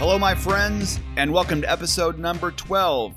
[0.00, 3.14] Hello, my friends, and welcome to episode number 12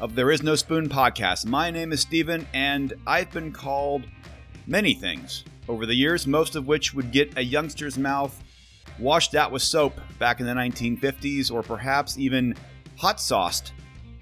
[0.00, 1.46] of There Is No Spoon podcast.
[1.46, 4.04] My name is Steven, and I've been called
[4.66, 8.44] many things over the years, most of which would get a youngster's mouth
[8.98, 12.54] washed out with soap back in the 1950s, or perhaps even
[12.98, 13.72] hot sauced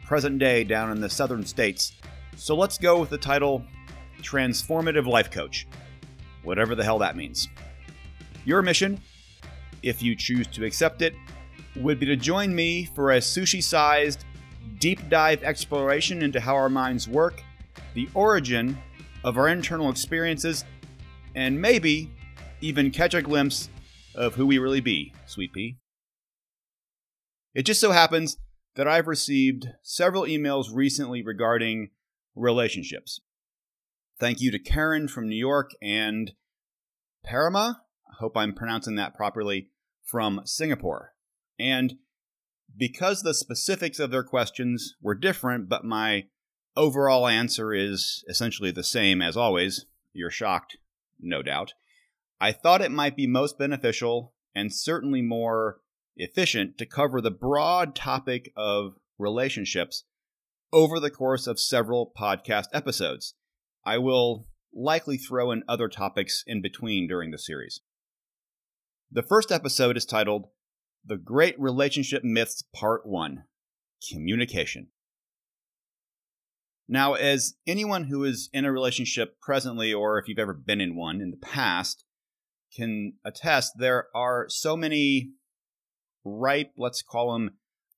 [0.07, 1.95] present day down in the southern states.
[2.37, 3.65] So let's go with the title
[4.23, 5.67] Transformative Life Coach,
[6.45, 7.49] whatever the hell that means.
[8.45, 9.01] Your mission,
[9.83, 11.17] if you choose to accept it,
[11.77, 14.25] would be to join me for a sushi sized
[14.79, 17.43] deep dive exploration into how our minds work,
[17.95, 18.79] the origin
[19.23, 20.65] of our internal experiences,
[21.35, 22.11] and maybe
[22.61, 23.69] even catch a glimpse
[24.15, 25.77] of who we really be, Sweet Pea.
[27.55, 28.37] It just so happens
[28.77, 31.91] that I've received several emails recently regarding
[32.35, 33.21] relationships.
[34.19, 36.33] Thank you to Karen from New York and
[37.27, 37.77] Parama,
[38.11, 39.71] I hope I'm pronouncing that properly,
[40.05, 41.14] from Singapore.
[41.59, 41.95] And
[42.77, 46.25] because the specifics of their questions were different, but my
[46.77, 50.77] overall answer is essentially the same as always, you're shocked,
[51.21, 51.75] no doubt,
[52.41, 55.81] I thought it might be most beneficial and certainly more
[56.17, 60.05] efficient to cover the broad topic of relationships
[60.73, 63.35] over the course of several podcast episodes.
[63.85, 67.81] I will likely throw in other topics in between during the series.
[69.11, 70.49] The first episode is titled
[71.07, 73.45] the Great Relationship Myths Part 1
[74.11, 74.89] Communication.
[76.89, 80.97] Now, as anyone who is in a relationship presently, or if you've ever been in
[80.97, 82.05] one in the past,
[82.75, 85.33] can attest, there are so many
[86.25, 87.53] ripe, let's call them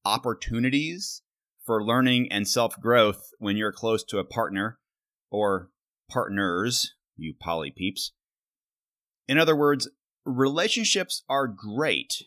[0.04, 1.22] opportunities
[1.64, 4.78] for learning and self growth when you're close to a partner
[5.30, 5.70] or
[6.10, 8.12] partners, you poly peeps.
[9.26, 9.88] In other words,
[10.24, 12.22] relationships are great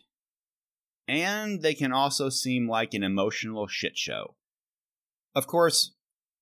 [1.08, 4.34] and they can also seem like an emotional shit show.
[5.34, 5.94] Of course,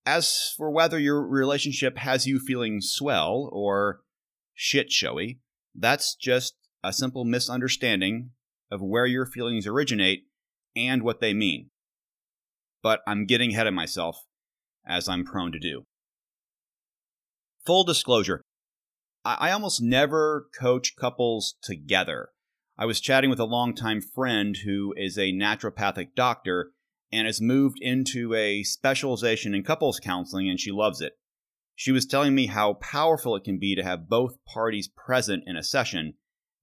[0.06, 4.00] as for whether your relationship has you feeling swell or
[4.54, 5.40] shit showy,
[5.74, 8.30] that's just a simple misunderstanding
[8.70, 10.24] of where your feelings originate
[10.74, 11.70] and what they mean.
[12.82, 14.16] But I'm getting ahead of myself,
[14.86, 15.84] as I'm prone to do.
[17.66, 18.42] Full disclosure
[19.24, 22.30] I, almost never coach couples together.
[22.80, 26.70] I was chatting with a longtime friend who is a naturopathic doctor
[27.10, 31.14] and has moved into a specialization in couples counseling, and she loves it.
[31.74, 35.56] She was telling me how powerful it can be to have both parties present in
[35.56, 36.14] a session,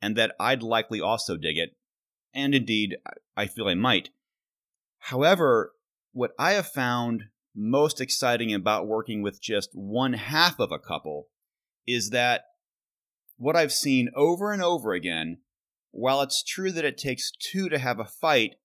[0.01, 1.75] and that I'd likely also dig it.
[2.33, 2.95] And indeed,
[3.35, 4.09] I feel I might.
[4.99, 5.73] However,
[6.13, 7.23] what I have found
[7.53, 11.27] most exciting about working with just one half of a couple
[11.85, 12.43] is that
[13.37, 15.39] what I've seen over and over again
[15.95, 18.55] while it's true that it takes two to have a fight,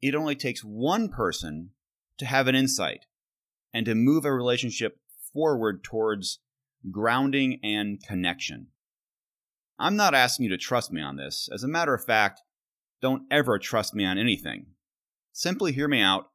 [0.00, 1.70] it only takes one person
[2.16, 3.06] to have an insight
[3.72, 4.98] and to move a relationship
[5.32, 6.38] forward towards
[6.92, 8.68] grounding and connection.
[9.80, 11.48] I'm not asking you to trust me on this.
[11.52, 12.42] As a matter of fact,
[13.02, 14.66] don't ever trust me on anything.
[15.32, 16.26] Simply hear me out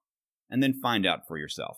[0.49, 1.77] and then find out for yourself.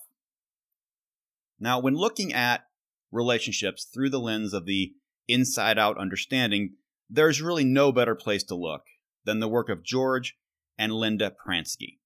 [1.59, 2.65] Now, when looking at
[3.11, 4.93] relationships through the lens of the
[5.27, 6.77] inside out understanding,
[7.13, 8.83] there's really no better place to look
[9.25, 10.37] than the work of George
[10.77, 11.97] and Linda Pransky.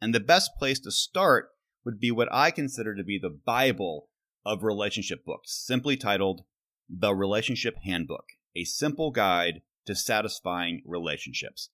[0.00, 1.50] And the best place to start
[1.84, 4.08] would be what I consider to be the Bible
[4.46, 6.42] of relationship books, simply titled
[6.88, 8.24] The Relationship Handbook,
[8.56, 11.68] a simple guide to satisfying relationships.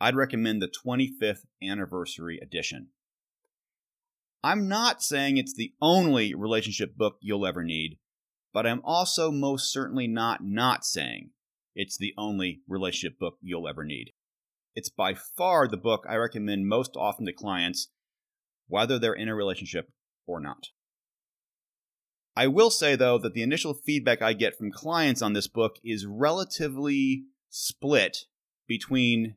[0.00, 2.88] I'd recommend the 25th anniversary edition.
[4.42, 7.98] I'm not saying it's the only relationship book you'll ever need,
[8.54, 11.30] but I'm also most certainly not not saying
[11.74, 14.12] it's the only relationship book you'll ever need.
[14.74, 17.88] It's by far the book I recommend most often to clients,
[18.68, 19.90] whether they're in a relationship
[20.26, 20.68] or not.
[22.36, 25.76] I will say, though, that the initial feedback I get from clients on this book
[25.84, 28.18] is relatively split
[28.68, 29.36] between,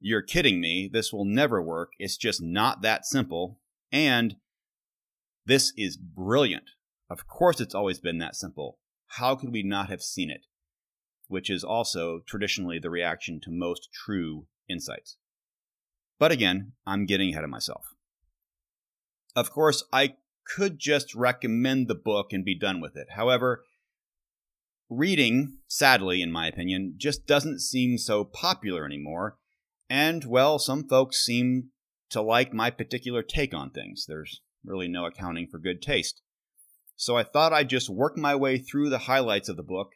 [0.00, 3.58] you're kidding me, this will never work, it's just not that simple,
[3.90, 4.36] and
[5.46, 6.70] this is brilliant.
[7.08, 8.78] Of course, it's always been that simple.
[9.06, 10.46] How could we not have seen it?
[11.28, 15.16] Which is also traditionally the reaction to most true insights.
[16.18, 17.94] But again, I'm getting ahead of myself.
[19.36, 20.14] Of course, I
[20.46, 23.08] could just recommend the book and be done with it.
[23.16, 23.64] However,
[24.88, 29.38] reading, sadly, in my opinion, just doesn't seem so popular anymore.
[29.90, 31.70] And, well, some folks seem
[32.10, 34.06] to like my particular take on things.
[34.06, 36.22] There's really no accounting for good taste.
[36.96, 39.92] So I thought I'd just work my way through the highlights of the book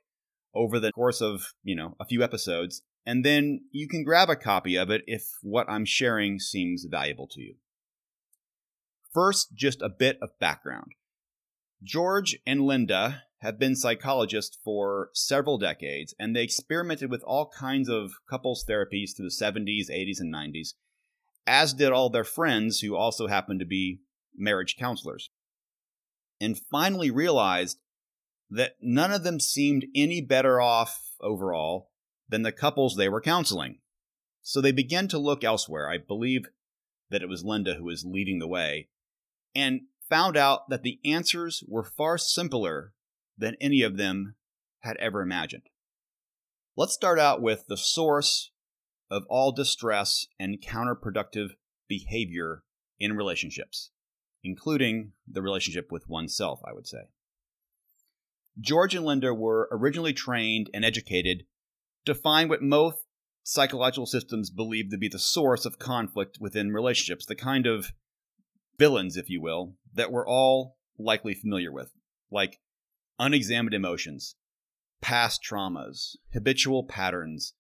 [0.59, 4.37] over the course of, you know, a few episodes and then you can grab a
[4.37, 7.55] copy of it if what I'm sharing seems valuable to you.
[9.15, 10.93] First, just a bit of background.
[11.83, 17.89] George and Linda have been psychologists for several decades, and they experimented with all kinds
[17.89, 20.75] of couples therapies through the 70s, 80s, and 90s,
[21.47, 24.01] as did all their friends who also happened to be
[24.37, 25.31] marriage counselors.
[26.43, 27.79] And finally realized
[28.51, 31.91] that none of them seemed any better off overall
[32.29, 33.79] than the couples they were counseling.
[34.43, 35.91] So they began to look elsewhere.
[35.91, 36.47] I believe
[37.11, 38.89] that it was Linda who was leading the way,
[39.55, 42.93] and found out that the answers were far simpler
[43.37, 44.35] than any of them
[44.81, 45.65] had ever imagined.
[46.77, 48.51] Let's start out with the source
[49.11, 51.51] of all distress and counterproductive
[51.89, 52.63] behavior
[53.01, 53.91] in relationships,
[54.45, 57.09] including the relationship with oneself, I would say.
[58.61, 61.45] George and Linda were originally trained and educated
[62.05, 62.99] to find what most
[63.45, 67.93] psychological systems believe to be the source of conflict within relationships, the kind of
[68.79, 71.93] villains, if you will, that we're all likely familiar with,
[72.31, 72.61] like
[73.19, 74.35] unexamined emotions,
[75.01, 77.55] past traumas, habitual patterns,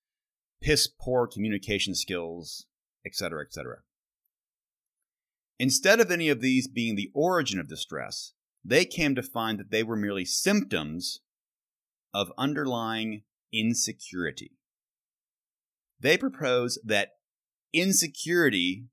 [0.60, 2.66] piss poor communication skills,
[3.06, 3.76] etc., etc.
[5.58, 8.32] Instead of any of these being the origin of distress,
[8.68, 11.20] they came to find that they were merely symptoms
[12.12, 13.22] of underlying
[13.52, 14.52] insecurity.
[15.98, 17.12] They propose that
[17.72, 18.86] insecurity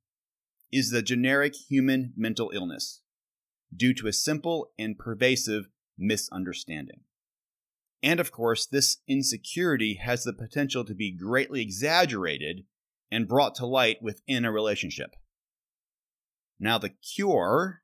[0.71, 3.01] is the generic human mental illness
[3.75, 5.65] due to a simple and pervasive
[5.97, 7.01] misunderstanding.
[8.01, 12.63] And of course, this insecurity has the potential to be greatly exaggerated
[13.11, 15.15] and brought to light within a relationship.
[16.59, 17.81] Now, the cure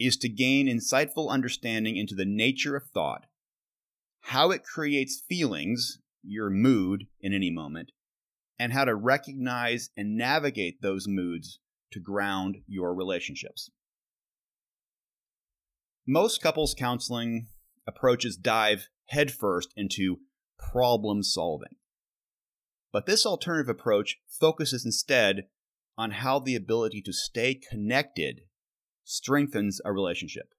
[0.00, 3.26] is to gain insightful understanding into the nature of thought,
[4.22, 7.92] how it creates feelings, your mood in any moment,
[8.58, 11.60] and how to recognize and navigate those moods
[11.92, 13.70] to ground your relationships.
[16.06, 17.48] Most couples counseling
[17.86, 20.20] approaches dive headfirst into
[20.58, 21.76] problem solving.
[22.92, 25.44] But this alternative approach focuses instead
[25.96, 28.42] on how the ability to stay connected
[29.10, 30.54] strengthens a relationship.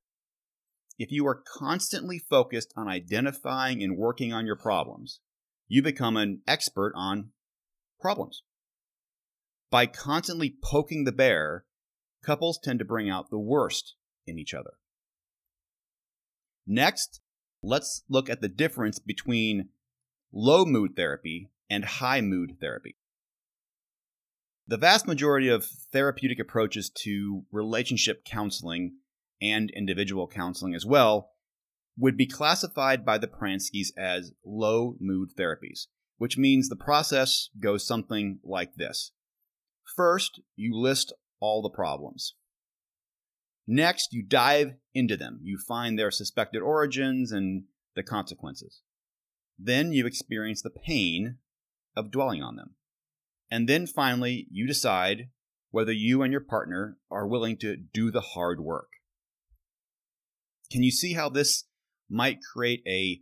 [0.99, 5.21] If you are constantly focused on identifying and working on your problems,
[5.69, 7.29] you become an expert on
[7.99, 8.43] problems.
[9.71, 11.63] By constantly poking the bear,
[12.25, 13.95] couples tend to bring out the worst
[14.27, 14.73] in each other.
[16.67, 17.21] Next,
[17.63, 19.69] let's look at the difference between
[20.33, 22.97] low mood therapy and high mood therapy.
[24.71, 28.93] The vast majority of therapeutic approaches to relationship counseling
[29.41, 31.31] and individual counseling as well
[31.97, 35.87] would be classified by the Pranskys as low mood therapies,
[36.19, 39.11] which means the process goes something like this.
[39.93, 42.35] First, you list all the problems.
[43.67, 45.41] Next, you dive into them.
[45.43, 47.65] You find their suspected origins and
[47.97, 48.83] the consequences.
[49.59, 51.39] Then you experience the pain
[51.93, 52.75] of dwelling on them.
[53.51, 55.27] And then finally, you decide
[55.71, 58.87] whether you and your partner are willing to do the hard work.
[60.71, 61.65] Can you see how this
[62.09, 63.21] might create a,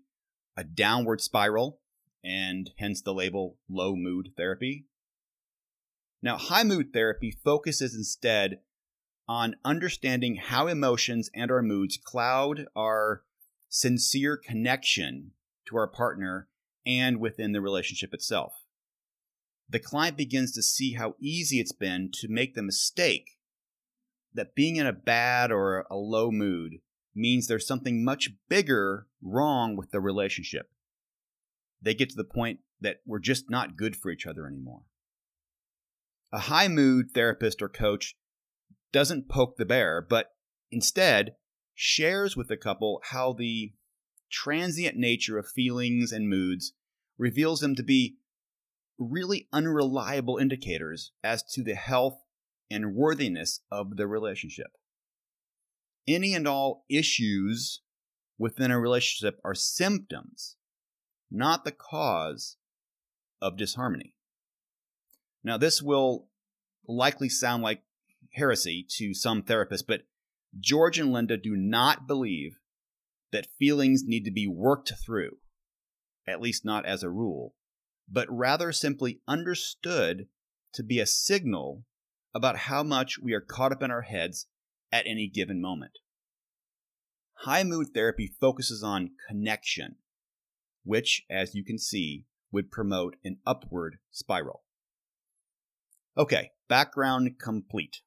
[0.56, 1.82] a downward spiral
[2.24, 4.86] and hence the label low mood therapy?
[6.22, 8.60] Now, high mood therapy focuses instead
[9.28, 13.24] on understanding how emotions and our moods cloud our
[13.70, 15.32] sincere connection
[15.68, 16.50] to our partner
[16.86, 18.54] and within the relationship itself.
[19.70, 23.38] The client begins to see how easy it's been to make the mistake
[24.34, 26.80] that being in a bad or a low mood
[27.16, 30.72] means there's something much bigger wrong with the relationship.
[31.82, 34.82] They get to the point that we're just not good for each other anymore.
[36.32, 38.16] A high mood therapist or coach
[38.92, 40.32] doesn't poke the bear, but
[40.72, 41.36] instead
[41.74, 43.74] shares with the couple how the
[44.32, 46.74] transient nature of feelings and moods
[47.18, 48.18] reveals them to be
[49.00, 52.22] really unreliable indicators as to the health
[52.70, 54.68] and worthiness of the relationship.
[56.08, 57.82] Any and all issues
[58.38, 60.58] within a relationship are symptoms,
[61.32, 62.58] not the cause
[63.42, 64.16] of disharmony.
[65.44, 66.28] Now, this will
[66.88, 67.84] likely sound like
[68.34, 70.02] heresy to some therapists, but
[70.60, 72.60] George and Linda do not believe
[73.32, 75.38] that feelings need to be worked through,
[76.28, 77.54] at least not as a rule,
[78.12, 80.28] but rather simply understood
[80.74, 81.84] to be a signal
[82.34, 84.48] about how much we are caught up in our heads
[84.92, 86.00] at any given moment.
[87.44, 89.96] High mood therapy focuses on connection,
[90.84, 94.64] which, as you can see, would promote an upward spiral.
[96.18, 98.02] Okay, background complete.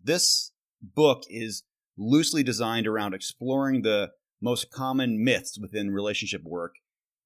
[0.00, 1.64] This book is
[1.96, 6.76] loosely designed around exploring the most common myths within relationship work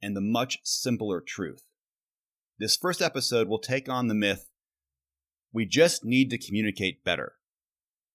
[0.01, 1.67] and the much simpler truth.
[2.59, 4.53] This first episode will take on the myth
[5.53, 7.35] we just need to communicate better.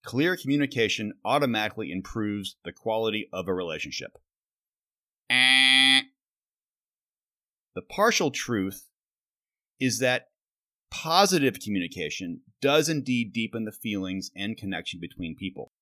[0.03, 4.17] Clear communication automatically improves the quality of a relationship.
[5.29, 6.01] Eh.
[7.75, 8.88] The partial truth
[9.79, 10.29] is that
[10.89, 15.74] positive communication does indeed deepen the feelings and connection between people.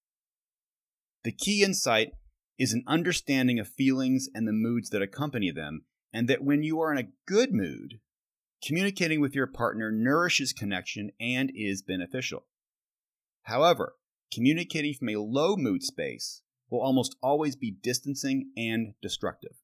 [1.24, 2.12] The key insight
[2.58, 6.82] is an understanding of feelings and the moods that accompany them, and that when you
[6.82, 8.00] are in a good mood,
[8.66, 12.46] communicating with your partner nourishes connection and is beneficial.
[13.44, 13.94] However,
[14.34, 19.58] communicating from a low mood space will almost always be distancing and destructive.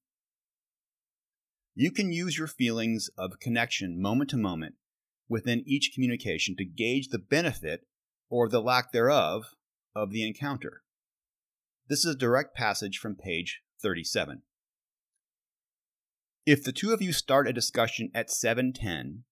[1.74, 4.76] You can use your feelings of connection moment to moment
[5.28, 7.88] within each communication to gauge the benefit
[8.30, 9.56] or the lack thereof
[9.96, 10.84] of the encounter.
[11.88, 14.44] This is a direct passage from page 37.
[16.46, 19.26] If the two of you start a discussion at 7:10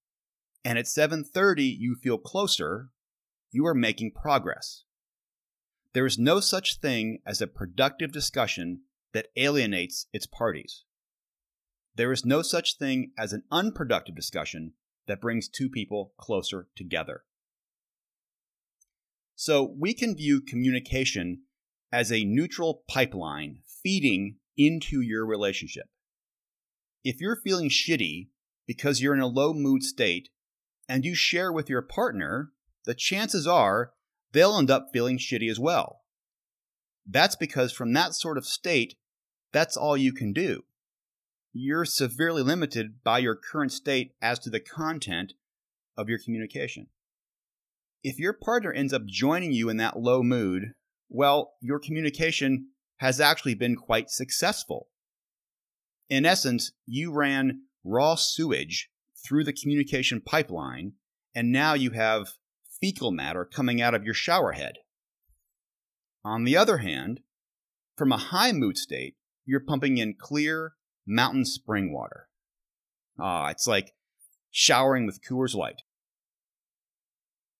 [0.63, 2.91] and at 7:30 you feel closer,
[3.49, 4.83] you are making progress.
[5.93, 10.83] There is no such thing as a productive discussion that alienates its parties.
[11.95, 14.75] There is no such thing as an unproductive discussion
[15.07, 17.25] that brings two people closer together.
[19.35, 21.45] So we can view communication
[21.91, 25.89] as a neutral pipeline feeding into your relationship.
[27.03, 28.27] If you're feeling shitty
[28.67, 30.29] because you're in a low mood state
[30.87, 32.51] and you share with your partner,
[32.85, 33.93] the chances are
[34.31, 36.01] they'll end up feeling shitty as well.
[37.05, 38.95] That's because from that sort of state,
[39.51, 40.63] that's all you can do.
[41.53, 45.33] You're severely limited by your current state as to the content
[45.97, 46.87] of your communication.
[48.03, 50.73] If your partner ends up joining you in that low mood,
[51.09, 54.87] well, your communication has actually been quite successful.
[56.09, 58.89] In essence, you ran raw sewage
[59.23, 60.93] through the communication pipeline,
[61.35, 62.33] and now you have
[62.81, 64.77] fecal matter coming out of your shower head.
[66.23, 67.21] On the other hand,
[67.95, 70.73] from a high mood state, you're pumping in clear
[71.05, 72.27] mountain spring water.
[73.19, 73.93] Ah, it's like
[74.51, 75.81] showering with Coors Light.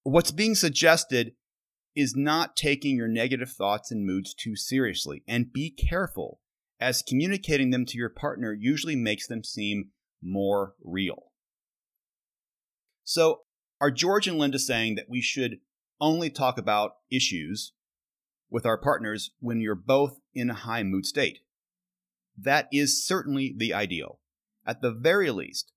[0.04, 1.34] What's being suggested
[1.96, 6.40] is not taking your negative thoughts and moods too seriously, and be careful,
[6.80, 9.90] as communicating them to your partner usually makes them seem
[10.22, 11.32] more real.
[13.04, 13.42] So,
[13.82, 15.60] are George and Linda saying that we should
[16.00, 17.74] only talk about issues
[18.50, 21.40] with our partners when you're both in a high mood state?
[22.38, 24.20] That is certainly the ideal.
[24.66, 25.72] At the very least,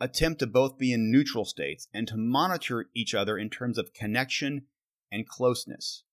[0.00, 3.92] attempt to both be in neutral states and to monitor each other in terms of
[3.92, 4.66] connection
[5.12, 6.04] and closeness.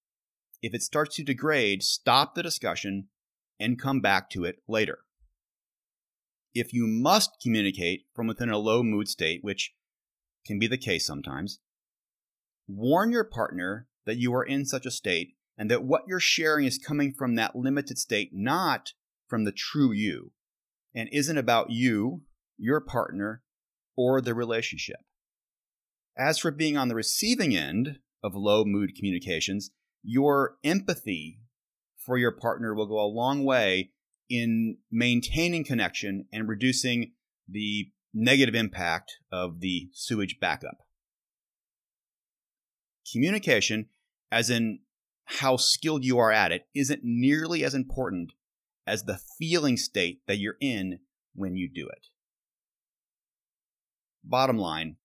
[0.62, 3.08] If it starts to degrade, stop the discussion
[3.60, 5.00] and come back to it later.
[6.54, 9.74] If you must communicate from within a low mood state, which
[10.48, 11.60] can be the case sometimes.
[12.68, 16.66] Warn your partner that you are in such a state and that what you're sharing
[16.66, 18.94] is coming from that limited state, not
[19.28, 20.32] from the true you,
[20.96, 22.22] and isn't about you,
[22.58, 23.44] your partner,
[23.96, 25.00] or the relationship.
[26.18, 29.72] As for being on the receiving end of low mood communications,
[30.04, 31.40] your empathy
[32.08, 33.92] for your partner will go a long way
[34.30, 37.12] in maintaining connection and reducing
[37.48, 40.78] the negative impact of the sewage backup.
[43.12, 43.88] Communication,
[44.32, 44.80] as in
[45.26, 48.32] how skilled you are at it, isn't nearly as important
[48.88, 51.00] as the feeling state that you're in
[51.36, 52.08] when you do it.
[54.24, 54.96] Bottom line,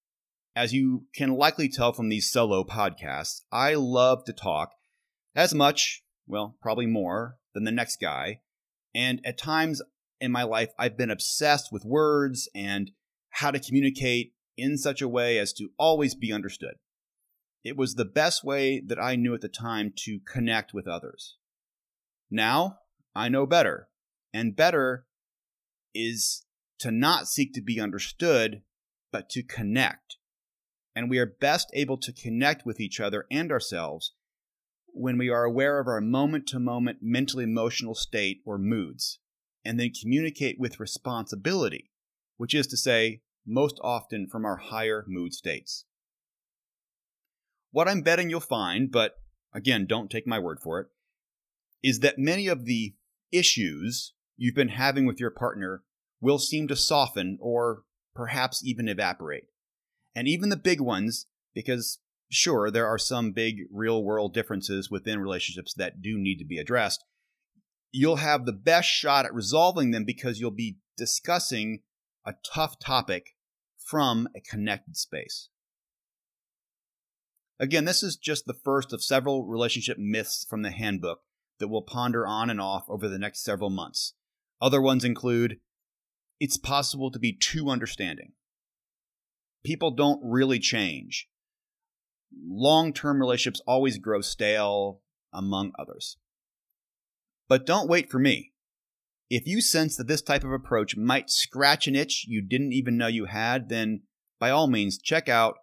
[0.54, 4.70] as you can likely tell from these solo podcasts, I love to talk
[5.34, 8.40] as much, well, probably more, than the next guy.
[8.94, 9.82] And at times
[10.20, 12.90] in my life, I've been obsessed with words and
[13.30, 16.74] how to communicate in such a way as to always be understood.
[17.62, 21.36] It was the best way that I knew at the time to connect with others.
[22.30, 22.78] Now,
[23.14, 23.88] I know better,
[24.32, 25.04] and better
[25.94, 26.44] is
[26.78, 28.62] to not seek to be understood,
[29.12, 30.16] but to connect.
[30.96, 34.12] And we are best able to connect with each other and ourselves
[34.92, 39.18] when we are aware of our moment to moment mental emotional state or moods,
[39.64, 41.92] and then communicate with responsibility
[42.42, 45.84] which is to say, most often from our higher mood states.
[47.70, 49.14] What I'm betting you'll find, but
[49.54, 50.88] again, don't take my word for it,
[51.84, 52.94] is that many of the
[53.30, 55.84] issues you've been having with your partner
[56.20, 59.44] will seem to soften or perhaps even evaporate.
[60.14, 62.00] And even the big ones, because
[62.32, 66.58] sure, there are some big real world differences within relationships that do need to be
[66.58, 67.04] addressed,
[67.92, 71.80] you'll have the best shot at resolving them because you'll be discussing
[72.24, 73.34] a tough topic
[73.76, 75.48] from a connected space.
[77.60, 81.20] Again, this is just the first of several relationship myths from the handbook
[81.58, 84.14] that we'll ponder on and off over the next several months.
[84.60, 85.58] Other ones include
[86.40, 88.32] it's possible to be too understanding.
[89.64, 91.28] People don't really change.
[92.46, 95.00] Long term relationships always grow stale,
[95.32, 96.16] among others.
[97.48, 98.52] But don't wait for me.
[99.30, 102.98] If you sense that this type of approach might scratch an itch you didn't even
[102.98, 104.02] know you had, then
[104.38, 105.54] by all means check out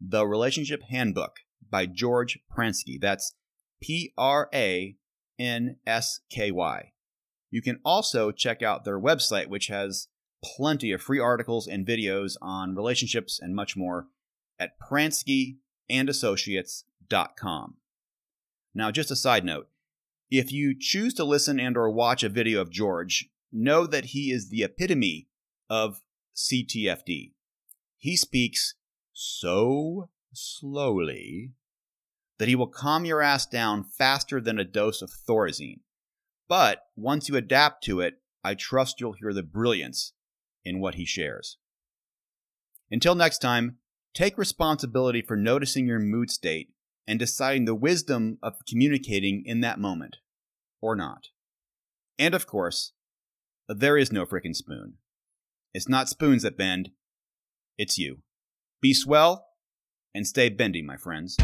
[0.00, 1.36] The Relationship Handbook
[1.68, 3.00] by George Pransky.
[3.00, 3.34] That's
[3.82, 4.96] P R A
[5.38, 6.92] N S K Y.
[7.50, 10.08] You can also check out their website, which has
[10.44, 14.06] plenty of free articles and videos on relationships and much more
[14.58, 14.78] at
[15.90, 17.74] pranskyandAssociates.com.
[18.74, 19.68] Now, just a side note
[20.30, 24.30] if you choose to listen and or watch a video of George, know that he
[24.30, 25.28] is the epitome
[25.70, 26.02] of
[26.34, 27.32] CTFD.
[27.96, 28.74] He speaks
[29.12, 31.52] so slowly
[32.38, 35.80] that he will calm your ass down faster than a dose of Thorazine.
[36.48, 38.14] But once you adapt to it,
[38.44, 40.12] I trust you'll hear the brilliance
[40.64, 41.56] in what he shares.
[42.90, 43.78] Until next time,
[44.16, 46.70] take responsibility for noticing your mood state
[47.06, 50.16] and deciding the wisdom of communicating in that moment,
[50.80, 51.28] or not.
[52.18, 52.92] And of course,
[53.68, 54.94] there is no frickin' spoon.
[55.74, 56.92] It's not spoons that bend,
[57.76, 58.22] it's you.
[58.80, 59.48] Be swell
[60.14, 61.36] and stay bendy, my friends.